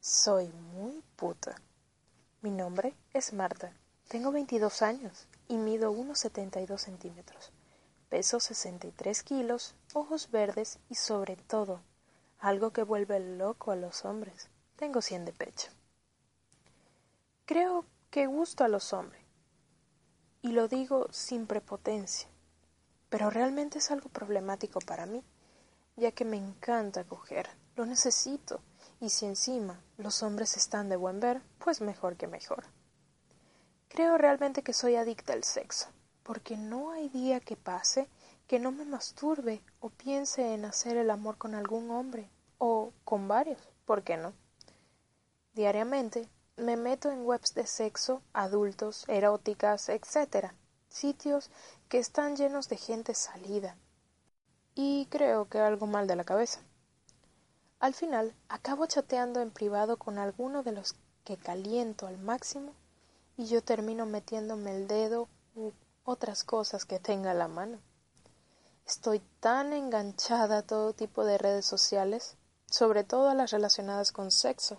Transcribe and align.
soy 0.00 0.48
muy 0.48 1.00
puta. 1.14 1.54
Mi 2.42 2.50
nombre 2.50 2.96
es 3.12 3.32
Marta. 3.32 3.72
Tengo 4.08 4.32
22 4.32 4.82
años 4.82 5.28
y 5.46 5.56
mido 5.56 5.92
1,72 5.92 6.76
centímetros. 6.78 7.52
Peso 8.08 8.40
63 8.40 9.22
kilos, 9.22 9.76
ojos 9.94 10.32
verdes 10.32 10.80
y 10.90 10.96
sobre 10.96 11.36
todo, 11.36 11.80
algo 12.40 12.72
que 12.72 12.82
vuelve 12.82 13.20
loco 13.20 13.70
a 13.70 13.76
los 13.76 14.04
hombres. 14.04 14.48
Tengo 14.74 15.00
100 15.00 15.26
de 15.26 15.32
pecho. 15.32 15.70
Creo 17.44 17.84
que 18.10 18.26
gusto 18.26 18.64
a 18.64 18.68
los 18.68 18.92
hombres. 18.92 19.22
Y 20.42 20.50
lo 20.50 20.66
digo 20.66 21.06
sin 21.12 21.46
prepotencia. 21.46 22.28
Pero 23.10 23.30
realmente 23.30 23.78
es 23.78 23.92
algo 23.92 24.08
problemático 24.08 24.80
para 24.80 25.06
mí, 25.06 25.22
ya 25.96 26.12
que 26.12 26.24
me 26.24 26.36
encanta 26.36 27.04
coger 27.04 27.48
lo 27.76 27.84
necesito, 27.84 28.60
y 29.00 29.10
si 29.10 29.26
encima 29.26 29.78
los 29.98 30.22
hombres 30.22 30.56
están 30.56 30.88
de 30.88 30.96
buen 30.96 31.20
ver, 31.20 31.42
pues 31.58 31.82
mejor 31.82 32.16
que 32.16 32.26
mejor. 32.26 32.64
Creo 33.88 34.16
realmente 34.16 34.62
que 34.62 34.72
soy 34.72 34.96
adicta 34.96 35.34
al 35.34 35.44
sexo, 35.44 35.88
porque 36.22 36.56
no 36.56 36.90
hay 36.92 37.10
día 37.10 37.38
que 37.40 37.56
pase 37.56 38.08
que 38.46 38.58
no 38.58 38.72
me 38.72 38.86
masturbe 38.86 39.62
o 39.80 39.90
piense 39.90 40.54
en 40.54 40.64
hacer 40.64 40.96
el 40.96 41.10
amor 41.10 41.36
con 41.36 41.54
algún 41.54 41.90
hombre, 41.90 42.30
o 42.58 42.92
con 43.04 43.28
varios, 43.28 43.60
¿por 43.84 44.02
qué 44.02 44.16
no? 44.16 44.32
Diariamente 45.52 46.28
me 46.56 46.76
meto 46.76 47.10
en 47.10 47.26
webs 47.26 47.54
de 47.54 47.66
sexo, 47.66 48.22
adultos, 48.32 49.04
eróticas, 49.08 49.90
etc. 49.90 50.52
Sitios 50.88 51.50
que 51.90 51.98
están 51.98 52.36
llenos 52.36 52.68
de 52.70 52.78
gente 52.78 53.14
salida. 53.14 53.76
Y 54.78 55.06
creo 55.06 55.48
que 55.48 55.58
algo 55.58 55.86
mal 55.86 56.06
de 56.06 56.16
la 56.16 56.24
cabeza. 56.24 56.60
Al 57.80 57.94
final, 57.94 58.34
acabo 58.50 58.84
chateando 58.84 59.40
en 59.40 59.50
privado 59.50 59.96
con 59.96 60.18
alguno 60.18 60.62
de 60.62 60.72
los 60.72 60.94
que 61.24 61.38
caliento 61.38 62.06
al 62.06 62.18
máximo 62.18 62.74
y 63.38 63.46
yo 63.46 63.62
termino 63.62 64.04
metiéndome 64.04 64.76
el 64.76 64.86
dedo 64.86 65.28
u 65.54 65.72
otras 66.04 66.44
cosas 66.44 66.84
que 66.84 66.98
tenga 66.98 67.30
a 67.30 67.34
la 67.34 67.48
mano. 67.48 67.78
Estoy 68.86 69.20
tan 69.40 69.72
enganchada 69.72 70.58
a 70.58 70.62
todo 70.62 70.92
tipo 70.92 71.24
de 71.24 71.38
redes 71.38 71.64
sociales, 71.64 72.36
sobre 72.66 73.02
todo 73.02 73.30
a 73.30 73.34
las 73.34 73.52
relacionadas 73.52 74.12
con 74.12 74.30
sexo, 74.30 74.76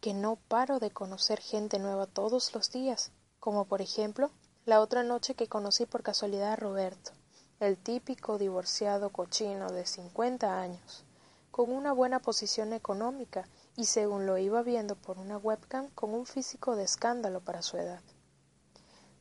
que 0.00 0.14
no 0.14 0.36
paro 0.48 0.78
de 0.78 0.90
conocer 0.90 1.40
gente 1.40 1.78
nueva 1.78 2.06
todos 2.06 2.54
los 2.54 2.72
días, 2.72 3.12
como 3.38 3.66
por 3.66 3.82
ejemplo 3.82 4.30
la 4.64 4.80
otra 4.80 5.02
noche 5.02 5.34
que 5.34 5.46
conocí 5.46 5.84
por 5.84 6.02
casualidad 6.02 6.54
a 6.54 6.56
Roberto, 6.56 7.12
el 7.58 7.78
típico 7.78 8.36
divorciado 8.36 9.10
cochino 9.10 9.72
de 9.72 9.86
cincuenta 9.86 10.60
años 10.60 11.04
con 11.50 11.72
una 11.72 11.92
buena 11.92 12.18
posición 12.18 12.74
económica 12.74 13.48
y 13.76 13.86
según 13.86 14.26
lo 14.26 14.36
iba 14.36 14.62
viendo 14.62 14.94
por 14.94 15.16
una 15.16 15.38
webcam 15.38 15.88
con 15.94 16.12
un 16.12 16.26
físico 16.26 16.76
de 16.76 16.84
escándalo 16.84 17.40
para 17.40 17.62
su 17.62 17.78
edad. 17.78 18.02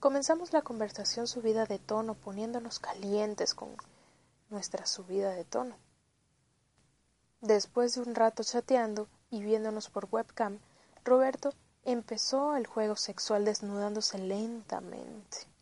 Comenzamos 0.02 0.52
la 0.52 0.62
conversación 0.62 1.28
subida 1.28 1.66
de 1.66 1.80
tono, 1.80 2.14
poniéndonos 2.14 2.80
calientes 2.80 3.56
con 3.56 3.70
nuestra 4.50 4.86
subida 4.86 5.32
de 5.32 5.46
tono. 5.46 5.78
Después 7.40 7.96
de 7.96 8.02
un 8.02 8.16
rato 8.16 8.44
chateando 8.44 9.08
y 9.30 9.44
viéndonos 9.44 9.90
por 9.90 10.10
webcam, 10.12 10.60
Roberto 11.06 11.54
empezó 11.86 12.58
el 12.58 12.68
juego 12.68 12.98
sexual 12.98 13.46
desnudándose 13.46 14.18
lentamente. 14.18 15.55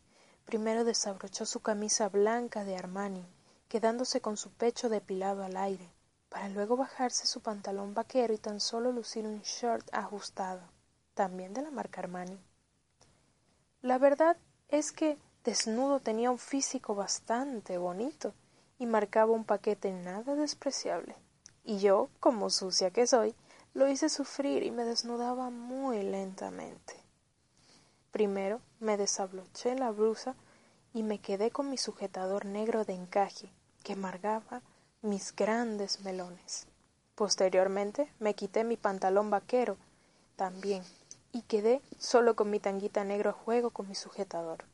Primero 0.45 0.83
desabrochó 0.83 1.45
su 1.45 1.61
camisa 1.61 2.09
blanca 2.09 2.63
de 2.63 2.75
Armani, 2.75 3.25
quedándose 3.67 4.21
con 4.21 4.37
su 4.37 4.51
pecho 4.51 4.89
depilado 4.89 5.43
al 5.43 5.57
aire, 5.57 5.89
para 6.29 6.49
luego 6.49 6.77
bajarse 6.77 7.25
su 7.27 7.41
pantalón 7.41 7.93
vaquero 7.93 8.33
y 8.33 8.37
tan 8.37 8.59
solo 8.59 8.91
lucir 8.91 9.25
un 9.25 9.41
short 9.41 9.87
ajustado, 9.93 10.61
también 11.13 11.53
de 11.53 11.61
la 11.61 11.71
marca 11.71 12.01
Armani. 12.01 12.39
La 13.81 13.97
verdad 13.97 14.37
es 14.69 14.91
que 14.91 15.17
desnudo 15.43 15.99
tenía 15.99 16.31
un 16.31 16.39
físico 16.39 16.95
bastante 16.95 17.77
bonito 17.77 18.33
y 18.79 18.85
marcaba 18.85 19.31
un 19.31 19.45
paquete 19.45 19.91
nada 19.91 20.35
despreciable. 20.35 21.15
Y 21.63 21.79
yo, 21.79 22.09
como 22.19 22.49
sucia 22.49 22.91
que 22.91 23.07
soy, 23.07 23.35
lo 23.73 23.87
hice 23.87 24.09
sufrir 24.09 24.63
y 24.63 24.71
me 24.71 24.83
desnudaba 24.83 25.49
muy 25.49 26.03
lentamente. 26.03 26.95
Primero 28.11 28.61
me 28.83 28.97
desabloché 28.97 29.75
la 29.75 29.91
blusa 29.91 30.35
y 30.93 31.03
me 31.03 31.19
quedé 31.19 31.49
con 31.49 31.69
mi 31.69 31.77
sujetador 31.77 32.45
negro 32.45 32.83
de 32.85 32.93
encaje, 32.93 33.49
que 33.83 33.95
marcaba 33.95 34.61
mis 35.01 35.35
grandes 35.35 36.01
melones. 36.01 36.67
Posteriormente 37.15 38.11
me 38.19 38.35
quité 38.35 38.63
mi 38.63 38.77
pantalón 38.77 39.29
vaquero 39.29 39.77
también 40.35 40.83
y 41.31 41.41
quedé 41.43 41.81
solo 41.97 42.35
con 42.35 42.49
mi 42.49 42.59
tanguita 42.59 43.03
negro 43.03 43.31
a 43.31 43.33
juego 43.33 43.71
con 43.71 43.87
mi 43.87 43.95
sujetador. 43.95 44.65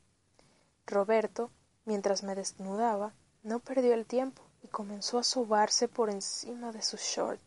Roberto, 0.87 1.51
mientras 1.85 2.23
me 2.23 2.35
desnudaba, 2.35 3.13
no 3.43 3.59
perdió 3.59 3.93
el 3.93 4.05
tiempo 4.05 4.41
y 4.63 4.67
comenzó 4.67 5.19
a 5.19 5.23
sobarse 5.23 5.87
por 5.87 6.09
encima 6.09 6.71
de 6.71 6.81
su 6.81 6.97
short, 6.97 7.41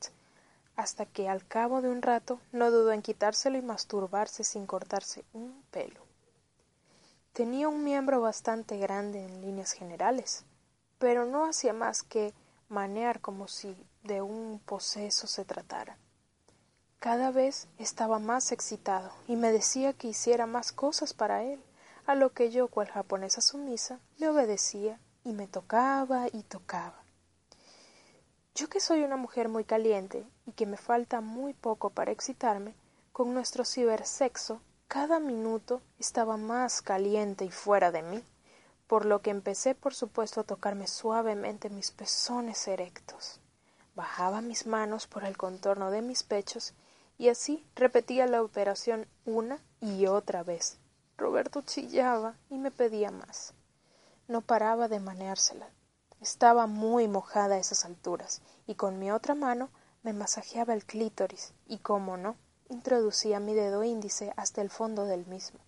hasta 0.77 1.06
que 1.06 1.29
al 1.29 1.47
cabo 1.47 1.83
de 1.83 1.89
un 1.89 2.03
rato 2.03 2.41
no 2.53 2.71
dudó 2.71 2.93
en 2.93 3.03
quitárselo 3.03 3.59
y 3.59 3.62
masturbarse 3.62 4.44
sin 4.44 4.67
cortarse 4.67 5.25
un 5.33 5.62
pelo. 5.71 6.12
Tenía 7.32 7.66
un 7.66 7.82
miembro 7.82 8.20
bastante 8.20 8.76
grande 8.76 9.25
en 9.25 9.41
líneas 9.41 9.72
generales, 9.72 10.44
pero 10.98 11.25
no 11.25 11.47
hacía 11.47 11.72
más 11.72 12.03
que 12.03 12.34
manear 12.69 13.22
como 13.22 13.48
si 13.48 13.75
de 14.03 14.20
un 14.20 14.59
poseso 14.59 15.26
se 15.26 15.47
tratara. 15.47 15.97
Cada 16.98 17.31
vez 17.31 17.69
estaba 17.78 18.19
más 18.19 18.53
excitado 18.53 19.10
y 19.28 19.37
me 19.37 19.50
decía 19.50 19.94
que 19.94 20.09
hiciera 20.09 20.44
más 20.44 20.72
cosas 20.72 21.15
para 21.15 21.43
él, 21.43 21.65
a 22.04 22.15
lo 22.15 22.34
que 22.34 22.50
yo, 22.50 22.69
cual 22.69 22.88
japonesa 22.88 23.41
sumisa, 23.41 23.99
le 24.19 24.28
obedecía 24.28 25.00
y 25.25 25.32
me 25.32 25.47
tocaba 25.47 26.26
y 26.31 26.43
tocaba. 26.43 27.03
Yo 28.54 28.69
que 28.69 28.81
soy 28.81 29.04
una 29.04 29.16
mujer 29.16 29.49
muy 29.49 29.64
caliente 29.64 30.26
y 30.44 30.53
que 30.53 30.66
me 30.66 30.76
falta 30.76 31.22
muy 31.22 31.54
poco 31.54 31.88
para 31.88 32.12
excitarme, 32.12 32.75
con 33.10 33.32
nuestro 33.32 33.64
cibersexo 33.64 34.60
cada 34.92 35.20
minuto 35.20 35.80
estaba 35.98 36.36
más 36.36 36.82
caliente 36.82 37.47
y 37.47 37.50
fuera 37.50 37.91
de 37.91 38.03
mí 38.03 38.22
por 38.86 39.06
lo 39.06 39.22
que 39.22 39.30
empecé 39.30 39.75
por 39.75 39.94
supuesto 39.94 40.42
a 40.42 40.44
tocarme 40.44 40.86
suavemente 40.86 41.70
mis 41.70 41.91
pezones 41.91 42.69
erectos. 42.69 43.41
Bajaba 43.94 44.42
mis 44.42 44.66
manos 44.66 45.06
por 45.06 45.25
el 45.25 45.38
contorno 45.38 45.91
de 45.91 46.02
mis 46.02 46.22
pechos 46.22 46.75
y 47.16 47.31
así 47.31 47.64
repetía 47.75 48.26
la 48.26 48.42
operación 48.42 49.06
una 49.25 49.60
y 49.81 50.04
otra 50.08 50.42
vez. 50.42 50.76
Roberto 51.16 51.62
chillaba 51.62 52.34
y 52.50 52.58
me 52.58 52.70
pedía 52.70 53.10
más. 53.10 53.54
No 54.28 54.42
paraba 54.42 54.88
de 54.88 55.00
maneársela. 55.00 55.70
Estaba 56.20 56.66
muy 56.66 57.08
mojada 57.08 57.54
a 57.54 57.58
esas 57.58 57.86
alturas 57.86 58.42
y 58.66 58.75
con 58.75 58.98
mi 58.98 59.10
otra 59.10 59.34
mano 59.34 59.70
me 60.02 60.12
masajeaba 60.12 60.75
el 60.75 60.84
clítoris 60.84 61.54
y, 61.66 61.78
como 61.78 62.19
no, 62.19 62.37
introducía 62.72 63.38
mi 63.38 63.54
dedo 63.54 63.84
índice 63.84 64.32
hasta 64.36 64.62
el 64.62 64.70
fondo 64.70 65.04
del 65.04 65.26
mismo. 65.26 65.60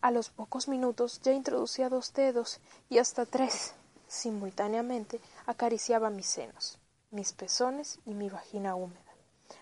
A 0.00 0.10
los 0.10 0.30
pocos 0.30 0.66
minutos 0.66 1.20
ya 1.20 1.32
introducía 1.32 1.90
dos 1.90 2.12
dedos 2.14 2.60
y 2.88 2.98
hasta 2.98 3.26
tres. 3.26 3.74
Simultáneamente 4.08 5.20
acariciaba 5.46 6.10
mis 6.10 6.26
senos, 6.26 6.78
mis 7.10 7.32
pezones 7.32 8.00
y 8.06 8.14
mi 8.14 8.30
vagina 8.30 8.74
húmeda, 8.74 9.12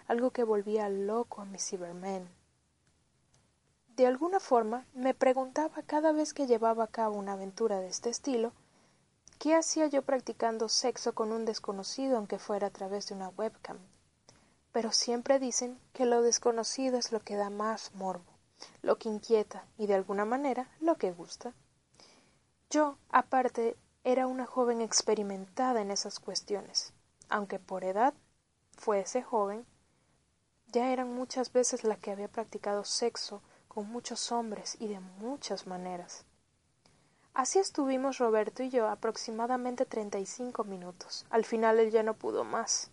algo 0.07 0.31
que 0.31 0.45
volvía 0.45 0.89
loco 0.89 1.43
a 1.43 1.45
mi 1.45 1.59
Cyberman. 1.59 2.29
De 3.97 4.07
alguna 4.07 4.41
forma 4.41 4.87
me 4.95 5.15
preguntaba 5.15 5.83
cada 5.83 6.13
vez 6.13 6.33
que 6.33 6.47
llevaba 6.47 6.85
a 6.85 6.91
cabo 6.91 7.17
una 7.17 7.33
aventura 7.33 7.81
de 7.81 7.89
este 7.89 8.09
estilo 8.09 8.53
qué 9.39 9.55
hacía 9.57 9.89
yo 9.89 10.03
practicando 10.03 10.69
sexo 10.69 11.13
con 11.13 11.33
un 11.33 11.45
desconocido 11.45 12.17
aunque 12.17 12.39
fuera 12.39 12.69
a 12.69 12.71
través 12.71 13.09
de 13.09 13.15
una 13.15 13.29
webcam. 13.31 13.79
Pero 14.73 14.93
siempre 14.93 15.39
dicen 15.39 15.79
que 15.93 16.07
lo 16.07 16.23
desconocido 16.23 16.99
es 16.99 17.13
lo 17.13 17.21
que 17.21 17.37
da 17.37 17.51
más 17.51 17.95
morbo 17.95 18.31
lo 18.83 18.99
que 18.99 19.09
inquieta 19.09 19.65
y 19.79 19.87
de 19.87 19.95
alguna 19.95 20.25
manera 20.25 20.69
lo 20.81 20.97
que 20.97 21.13
gusta. 21.13 21.55
Yo, 22.71 22.97
aparte, 23.11 23.77
era 24.05 24.27
una 24.27 24.47
joven 24.47 24.81
experimentada 24.81 25.81
en 25.81 25.91
esas 25.91 26.21
cuestiones, 26.21 26.93
aunque 27.29 27.59
por 27.59 27.85
edad 27.85 28.15
fuese 28.77 29.23
joven, 29.23 29.67
Ya 30.73 30.93
eran 30.93 31.13
muchas 31.13 31.53
veces 31.53 31.83
la 31.83 31.97
que 31.97 32.13
había 32.13 32.29
practicado 32.29 32.85
sexo 32.85 33.43
con 33.67 33.91
muchos 33.91 34.31
hombres 34.31 34.77
y 34.79 34.87
de 34.87 35.01
muchas 35.01 35.67
maneras. 35.67 36.25
Así 37.35 37.59
estuvimos 37.59 38.19
Roberto 38.19 38.63
y 38.63 38.71
yo 38.71 38.89
aproximadamente 38.89 39.85
treinta 39.85 40.21
y 40.21 40.27
cinco 40.27 40.63
minutos. 40.63 41.27
Al 41.29 41.45
final 41.45 41.81
él 41.81 41.91
ya 41.91 42.05
no 42.05 42.15
pudo 42.15 42.45
más 42.45 42.93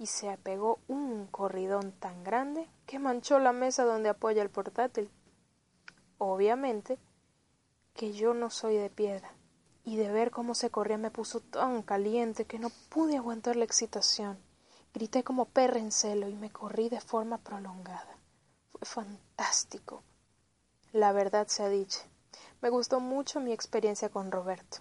y 0.00 0.06
se 0.06 0.30
apegó 0.30 0.80
un 0.88 1.26
corridón 1.26 1.92
tan 1.92 2.24
grande 2.24 2.66
que 2.86 2.98
manchó 2.98 3.38
la 3.38 3.52
mesa 3.52 3.84
donde 3.84 4.08
apoya 4.08 4.40
el 4.40 4.48
portátil. 4.48 5.10
Obviamente 6.16 6.98
que 7.92 8.12
yo 8.12 8.32
no 8.32 8.48
soy 8.48 8.78
de 8.78 8.88
piedra, 8.88 9.30
y 9.84 9.96
de 9.96 10.10
ver 10.10 10.30
cómo 10.30 10.54
se 10.54 10.70
corría 10.70 10.96
me 10.96 11.10
puso 11.10 11.40
tan 11.40 11.82
caliente 11.82 12.46
que 12.46 12.58
no 12.58 12.70
pude 12.88 13.18
aguantar 13.18 13.56
la 13.56 13.66
excitación. 13.66 14.38
Grité 14.94 15.22
como 15.22 15.44
perra 15.44 15.78
en 15.78 15.92
celo 15.92 16.28
y 16.28 16.34
me 16.34 16.50
corrí 16.50 16.88
de 16.88 17.02
forma 17.02 17.36
prolongada. 17.36 18.16
Fue 18.72 18.86
fantástico. 18.86 20.02
La 20.92 21.12
verdad 21.12 21.46
se 21.48 21.62
ha 21.62 21.68
dicho. 21.68 22.00
Me 22.62 22.70
gustó 22.70 23.00
mucho 23.00 23.38
mi 23.38 23.52
experiencia 23.52 24.08
con 24.08 24.32
Roberto. 24.32 24.78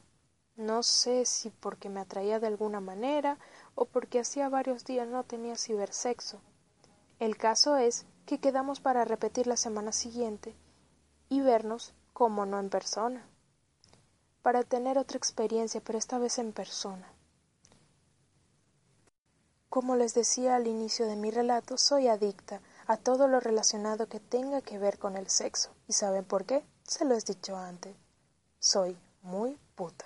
No 0.60 0.84
sé 0.84 1.26
si 1.26 1.52
porque 1.52 1.88
me 1.88 2.02
atraía 2.02 2.42
de 2.42 2.48
alguna 2.48 2.82
manera 2.82 3.40
o 3.76 3.86
porque 3.86 4.20
hacía 4.20 4.50
varios 4.50 4.84
días 4.84 5.08
no 5.08 5.24
tenía 5.24 5.56
cibersexo. 5.56 6.42
El 7.18 7.38
caso 7.38 7.78
es 7.78 8.06
que 8.26 8.42
quedamos 8.42 8.82
para 8.82 9.06
repetir 9.06 9.48
la 9.48 9.56
semana 9.56 9.94
siguiente 9.94 10.54
y 11.30 11.40
vernos 11.40 11.94
como 12.12 12.46
no 12.46 12.60
en 12.60 12.70
persona, 12.70 13.26
para 14.42 14.64
tener 14.64 14.98
otra 14.98 15.18
experiencia, 15.18 15.80
pero 15.80 15.98
esta 15.98 16.18
vez 16.18 16.40
en 16.40 16.52
persona. 16.52 17.08
Como 19.70 19.96
les 19.96 20.14
decía 20.14 20.58
al 20.58 20.68
inicio 20.68 21.06
de 21.06 21.16
mi 21.16 21.32
relato, 21.32 21.78
soy 21.78 22.10
adicta 22.10 22.60
a 22.86 22.98
todo 22.98 23.30
lo 23.30 23.40
relacionado 23.40 24.10
que 24.10 24.20
tenga 24.20 24.60
que 24.60 24.78
ver 24.78 25.00
con 25.00 25.16
el 25.16 25.30
sexo. 25.30 25.70
¿Y 25.88 25.94
saben 25.94 26.26
por 26.26 26.44
qué? 26.44 26.66
Se 26.84 27.06
lo 27.06 27.16
he 27.16 27.22
dicho 27.22 27.56
antes. 27.56 27.96
Soy 28.60 28.98
muy 29.22 29.58
puta. 29.76 30.06